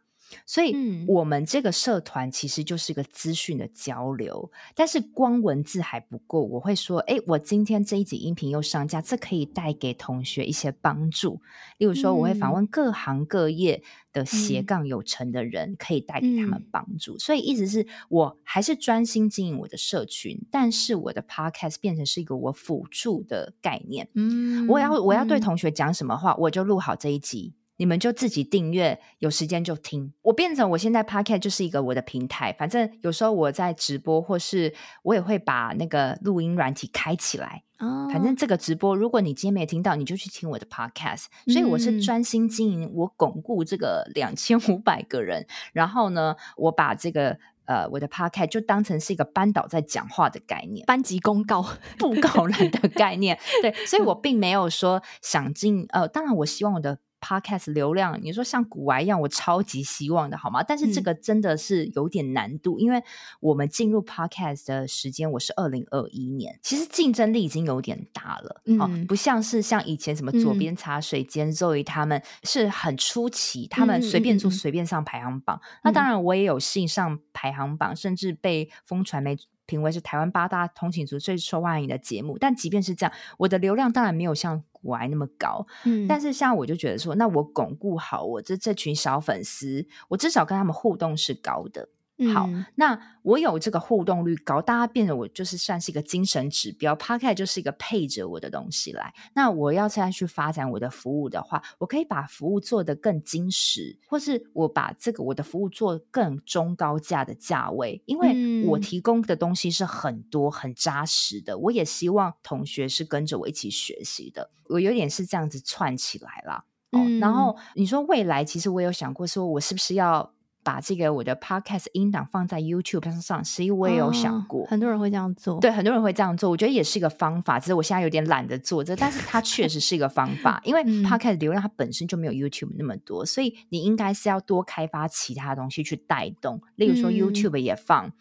[0.46, 6.42] 所以，我们这个社团其实就是一个资讯的交流，嗯、但是光文字还不够。
[6.42, 11.40] 我会说，哎，我今天这一集音频又上架，这可以带给同学一些帮助。
[11.78, 17.16] 例如说，我会访问各行各业的斜杠有成的人，嗯、可以带给他们帮助。
[17.16, 24.08] 嗯、所以，意思是我还是专心经营我的社群，但是我的 podcast 变成是一个我辅助的概念。
[24.14, 27.54] 嗯，我要我要对同学讲什么话，我就录好这一集。
[27.80, 30.12] 你们就自己订阅，有时间就听。
[30.20, 37.62] 我变成我现在 Podcast 就是一个我的平台，反正有时候我在直播，或是我也会把那个录音软体开起来。
[37.78, 41.24] 哦，反正这个直播，如果你今天没听到，你就去听我的 Podcast。
[41.46, 45.46] 所以我是专心经营，我巩固这个两千五百个人。
[45.72, 51.66] 然后呢，我把这个呃我的 Podcast 就当成是一个班导在讲话的概念，班级公告、
[51.96, 53.38] 布告栏的概念。
[53.62, 56.98] 对，所以我并没有说想进呃，当然我希望我的。
[57.20, 60.62] Podcast 流量，你说像古玩一样，我超级希望的，好吗？
[60.62, 63.02] 但是这个真的是有点难度，嗯、因为
[63.40, 75.60] 我们进入 Podcast 的时间，我是二零二一年，其实竞争力已经有点大了，嗯、哦，不像是像以前什么左边茶水间 Zoe 他们是很出奇，他们随便做随便上排行榜。
[75.84, 79.36] 那当然，我也有幸上排行榜，甚至被风传媒
[79.70, 82.36] 评为是台湾八大通勤族最受欢迎的节目。
[82.36, 84.62] 但即便是这样，我的流量当然没有像。
[84.82, 91.86] 我还那么高，嗯，但是像我就觉得说，那我巩固好我这这群小粉丝，我至少跟他们互动是高的。
[92.28, 99.14] 好，那我有这个互动率高，大家变得我就是算是一个精神指标，Podcast 就是一个配着我的东西来。
[99.34, 111.56] 那我要再去发展我的服务的话，我可以把服务做得更精实，或是我把这个我的服务做更中高价的价位，因为我提供的东西是很多很扎实的。
[111.56, 116.64] 我也希望同学是跟着我一起学习的，我有点是这样子串起来了。
[116.90, 120.34] 哦，然后你说未来，其实我有想过，说我是不是要。
[120.62, 125.58] 把这个我的 podcast 音档放在 YouTube 上上，所以我也有想过，哦，很多人会这样做。
[125.60, 127.58] 对，很多人会这样做，我觉得也是一个方法。
[127.58, 138.06] 只是我现在有点懒得做这，但是它确实是一个方法，因为 podcast 流量它本身就没有 YouTube 那么多，所以你应该是要多开发其他东西去带动，例如说 YouTube 也放。
[138.06, 138.12] 嗯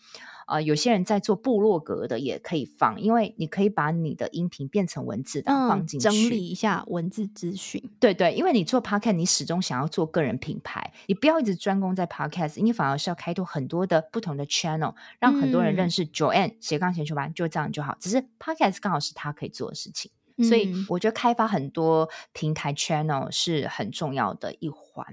[0.50, 7.82] 呃，有些人在做部落格的也可以放，因为你可以把你的音频变成文字的放进去，整理一下文字资讯。
[8.00, 17.96] 对对，因为你做 podcast，你始终想要做个人品牌，你不要一直专攻在 podcast，你反而是要开拓很多的不同的 channel，让很多人认识 Joanne 斜杠先修班，就这样就好。
[18.00, 25.06] 只是 podcast 刚好是他可以做的事情，嗯、所以我觉得开发很多平台 channel 是很重要的一环。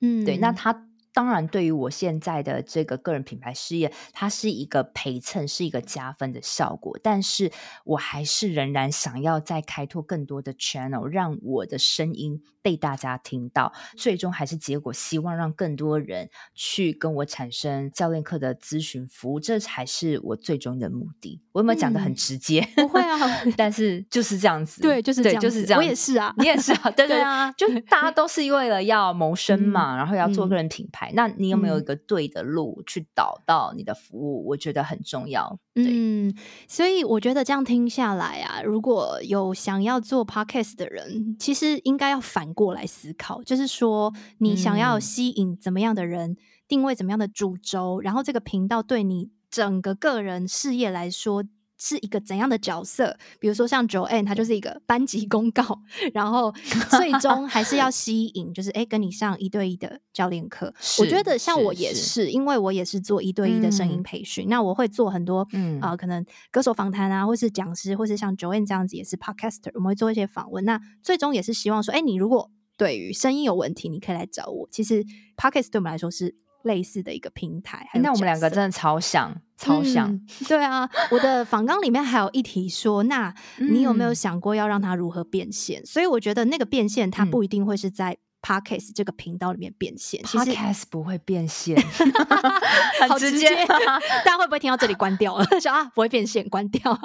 [0.00, 0.86] 嗯，对，那他。
[1.12, 6.98] 当然，对于我现在的这个个人品牌事业，它是一个陪衬，是一个加分的效果。
[7.02, 7.50] 但是
[7.84, 13.72] 我还是仍然想要再开拓更多的 channel，让我的声音被大家听到。
[13.96, 21.40] 最终还是结果，希望让更多人去跟我产生教练课的咨询服务，这才是我最终的目的。
[21.52, 22.60] 我有没有讲的很直接？
[22.76, 23.18] 嗯、不会啊，
[23.58, 24.80] 但是就是这样子。
[24.80, 25.78] 对，就是这样子，就是这样。
[25.78, 30.99] 我也是啊，你也是啊，对 对啊，就大家都是为了要谋生嘛，嗯、然后要做个人品牌。
[31.14, 34.42] 那你有没有一个对的路去导到你的服务？
[34.42, 35.58] 嗯、我觉得很重要。
[35.74, 35.86] 对。
[35.88, 36.34] 嗯，
[36.68, 46.36] 所以我觉得这样听下来啊，如果有想要做 podcast 的人，其实应该要反过来思考，就是说你想要吸引怎么样的人，嗯、
[46.68, 51.44] 定位怎么样的主轴，然后这个频道对你整个个人事业来说。
[51.80, 53.16] 是一个怎样的角色？
[53.40, 55.80] 比如说像 Joanne，他就是一个班级公告，
[56.12, 56.52] 然后
[56.90, 60.72] 最终还是要 吸引，就是哎，跟你上一对一的教练课。
[60.98, 70.64] 我觉得像我也是，因为我也是做一对一的声音培训，嗯、那我会做很多，嗯啊、呃，可能歌手访谈啊，或是讲师，或是像 Joanne 这样子也是 Podcaster，我们会做一些访问。
[70.66, 74.68] 那最终也是希望说，哎，你如果对于声音有问题，你可以来找我。
[74.70, 75.02] 其实
[75.36, 76.36] Podcast 对我们来说是。
[76.62, 77.88] 类似的一个平台。
[77.94, 80.10] 那我们两个真的超像，超像。
[80.10, 85.80] 嗯、对啊，我的访纲里面还有一题说，那你有没有想过要让它如何变现？
[85.82, 88.16] 嗯、所以我觉得那个变现，它不一定会是在。
[88.42, 91.76] Podcast 这个频道里面变现，Podcast 不会变现，
[93.00, 93.48] 很直接。
[94.24, 95.44] 大家会不会听到这里关掉了？
[95.60, 96.98] 说啊，不会变现，关掉。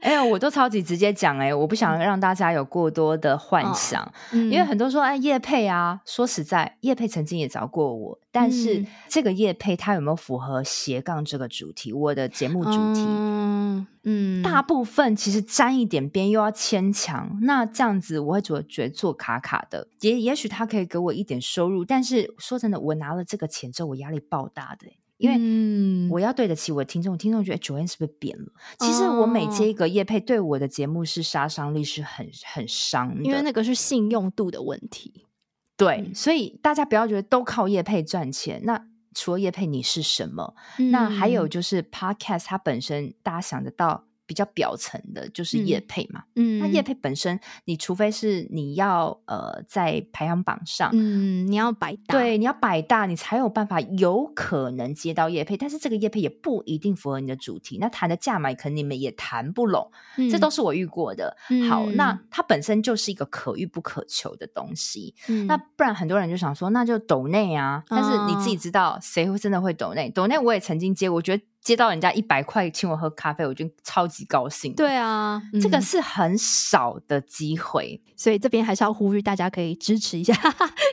[0.00, 11.92] 哎呀，我都超级直接讲哎，我不想让大家有过多的幻想，嗯、因为很多说哎叶佩啊，说实在，叶佩曾经也找过我，但是这个叶佩他有没有符合斜杠这个主题？
[11.92, 13.04] 我的节目主题？
[13.06, 24.88] 嗯嗯，大部分其实沾一点边又要牵强，那这样子我会觉得觉得做卡卡的，也也许他可以给我一点收入，但是说真的，我拿了这个钱之后，我压力爆大的，
[25.18, 28.46] 因为我要对得起我的听众，听众觉得 Joanne 是不是变了？
[28.80, 35.26] 其实我每接一个业配，对我的节目是杀伤力是很很伤的，因为那个是信用度的问题。
[35.76, 38.88] 对，所以大家不要觉得都靠业配赚钱，那。
[39.14, 40.54] 除了叶配，你是什么？
[40.78, 44.04] 嗯、那还有就是 Podcast，它本身大家想得到。
[44.32, 61.36] 比较表层的就是业配嘛，嗯，那业配本身，你除非是你要呃在排行榜上，嗯，你要百大，对，你要百大，你才有办法有可能接到业配，但是这个业配也不一定符合你的主题，那谈的价码可能你们也谈不拢，嗯、这都是我遇过的。
[61.50, 70.08] 嗯、好，那它本身就是一个可遇不可求的东西，嗯、那不然很多人就想说，那就抖内啊，但是你自己知道谁会真的会抖内？
[70.08, 71.42] 抖内我也曾经接，我觉得。
[71.62, 74.74] 接到人家一百块请我喝咖啡，我就超级高兴。
[74.74, 80.34] 对啊，嗯、这个是很少的机会，所以这边还是要呼吁大家可以支持一下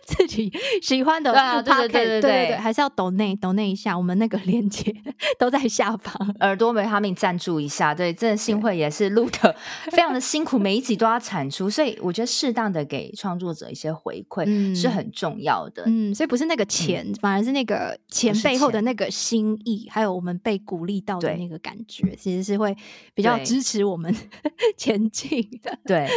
[0.06, 0.52] 自己
[0.84, 1.32] 喜欢的。
[1.32, 4.96] 对啊，对对对对对对，还是要抖内抖内一下，我们那个链接
[5.40, 6.36] 都在下方。
[6.42, 9.56] 耳朵维他命赞助一下，对，这幸会也是录的
[9.92, 15.82] 非常的辛苦，每一集都要产出，所以我觉得适当的给创作者一些回馈是很重要的。
[15.88, 20.59] 嗯，所以不是那个钱，嗯、反而是那个钱背后的那个心意，还有我们被。
[20.60, 22.76] 鼓励到的那个感觉，其实是会
[23.14, 24.14] 比较支持我们
[24.78, 25.78] 前进的。
[25.86, 26.08] 对，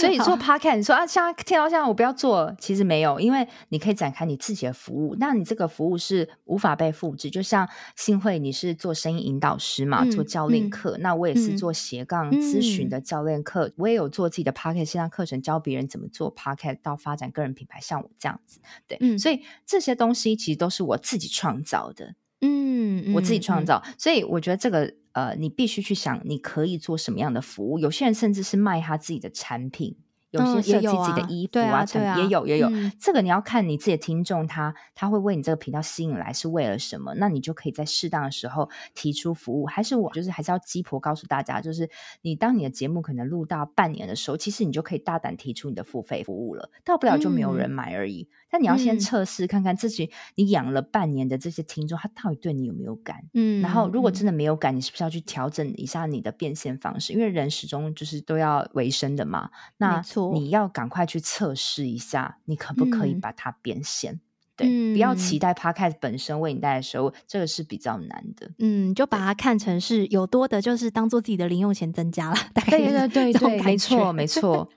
[0.00, 5.16] 所以做 Podcast，你说啊，像听到像我不要做，其实没有，因为你可以展开你自己的服务。
[5.18, 7.30] 那你这个服务是无法被复制。
[7.30, 10.96] 就像幸会，你是做声音引导师嘛，嗯、做教练课。
[10.98, 18.60] 嗯、那我也是做斜杠咨询的教练课，嗯、我也有做自己的 Podcast 线上课程，教别人怎么做 Podcast 到发展个人品牌，像我这样子。
[18.86, 22.14] 对，嗯、所以这些东西其实都是我自己创造的。
[22.42, 27.78] 嗯，我自己创造，所以我觉得这个呃，你必须去想，你可以做什么样的服务。
[27.78, 29.96] 有些人甚至是卖他自己的产品。
[30.32, 31.84] 有些设计自己的衣服啊，
[32.16, 32.66] 也有也有，
[32.98, 37.12] 这个你要看你自己的听众，他他会为你这个频道吸引来是为了什么？
[37.16, 39.66] 那你就可以在适当的时候提出服务。
[39.66, 41.90] 还是我就是还是要鸡婆告诉大家，就是
[42.22, 48.30] 你当你的节目可能录到半年的时候，其实你就可以大胆提出你的付费服务了，到不了就没有人买而已。
[48.52, 53.24] 但你要先测试看看自己，你养了半年的这些听众，他到底对你有没有感？
[53.34, 57.12] 嗯，然后如果真的没有感，你是不是要去调整一下你的变现方式？
[57.12, 59.50] 因为人始终就是都要维生的嘛。
[59.78, 60.00] 那。
[60.34, 64.12] 你要赶快去测试一下，你可不可以把它变现？
[64.14, 64.20] 嗯
[64.62, 68.50] 对，不要期待 Podcast 本身为你带来收入，这个是比较难的。
[68.58, 72.36] 嗯，就把它看成是有多的，就是当做自己的零用钱增加了。
[72.54, 74.68] 大概对对对对，没错没错。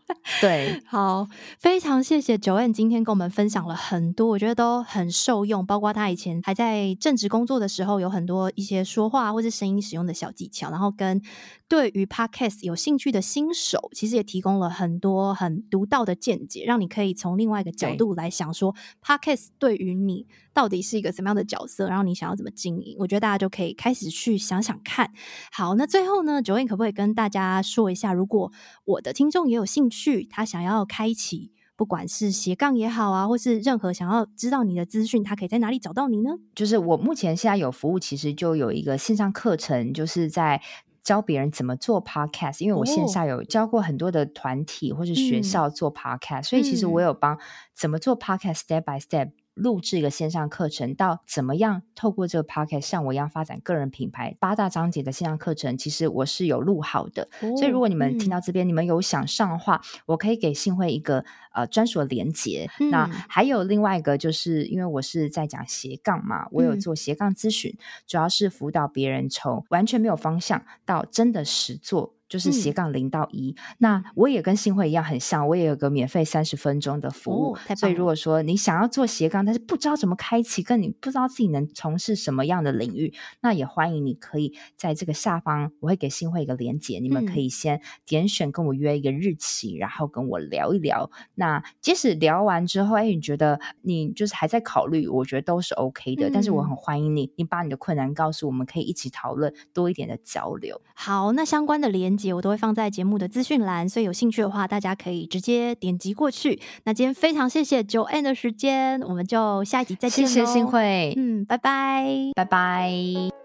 [0.42, 1.28] 对， 好，
[1.60, 5.66] 非常谢谢 Joanne 今天跟我们分享了很多，我觉得都很受用。
[5.66, 11.22] 包括他以前还在正职工作的时候，有很多一些说话或是声音使用的小技巧，然后跟
[11.68, 19.75] 对于 Podcast 有兴趣的新手，其实也提供了很多很独到的见解，让你可以从另外一个角度来想说 Podcast 对。
[19.76, 22.96] 对于你到底是一个什么样的角色，然后你想要怎么经营？
[23.00, 25.12] 我觉得大家就可以开始去想想看。
[25.52, 28.52] 好，那最后呢，Joanne 可不可以跟大家说一下，如果
[28.86, 36.32] 我的听众也有兴趣，他想要开启，不管是斜杠也好啊，或是任何想要知道你的资讯，他可以在哪里找到你呢？
[36.54, 40.62] 就是我目前现在有服务，其实就有一个线上课程，就是在
[41.04, 42.64] 教别人怎么做 Podcast。
[42.64, 47.38] 因为我线下有教过很多的团体或是学校做 Podcast，、嗯、所以其实我有帮
[47.76, 49.32] 怎么做 Podcast step by step。
[49.56, 57.30] 录制一个线上课程，到怎么样透过这个 podcast 像我一样发展个人品牌，八大章节的线上课程，其实我是有录好的。
[57.42, 62.70] 哦、所以如果你们听到这边，嗯、你们有想上的话，我可以给幸会一个呃专属的连结。
[62.80, 72.14] 嗯、那还有另外一个，就是因为我是在讲斜杠嘛，我有做斜杠咨询，嗯、主要是辅导别人从完全没有方向到真的实做。
[72.36, 73.56] 就是斜杠零到一。
[73.58, 77.54] 嗯、那我也跟新会一样很像，我也有个免费三十分钟的服务。
[77.54, 91.10] 哦、所以如果说你想要做斜杠，但是不知道怎么开启，跟你不知道自己能从事什么样的领域，那也欢迎你可以在这个下方，我会给新会一个连接，你们可以先点选跟我约一个日期，嗯、然后跟我聊一聊。
[91.36, 96.28] 那即使聊完之后，哎，你觉得你就是还在考虑，我觉得都是 OK 的。
[96.28, 100.82] 嗯、但是我很欢迎你，你把你的困难告诉我们，可以一起讨论多一点的交流。
[100.94, 106.60] 好，那相关的连结我都会放在节目的资讯栏，所以有兴趣的话，大家可以直接点击过去。
[106.86, 110.26] 那今天非常谢谢 Joanne 的时间，我们就下一集再见。
[110.28, 113.45] 谢谢新会，嗯，拜拜，拜拜。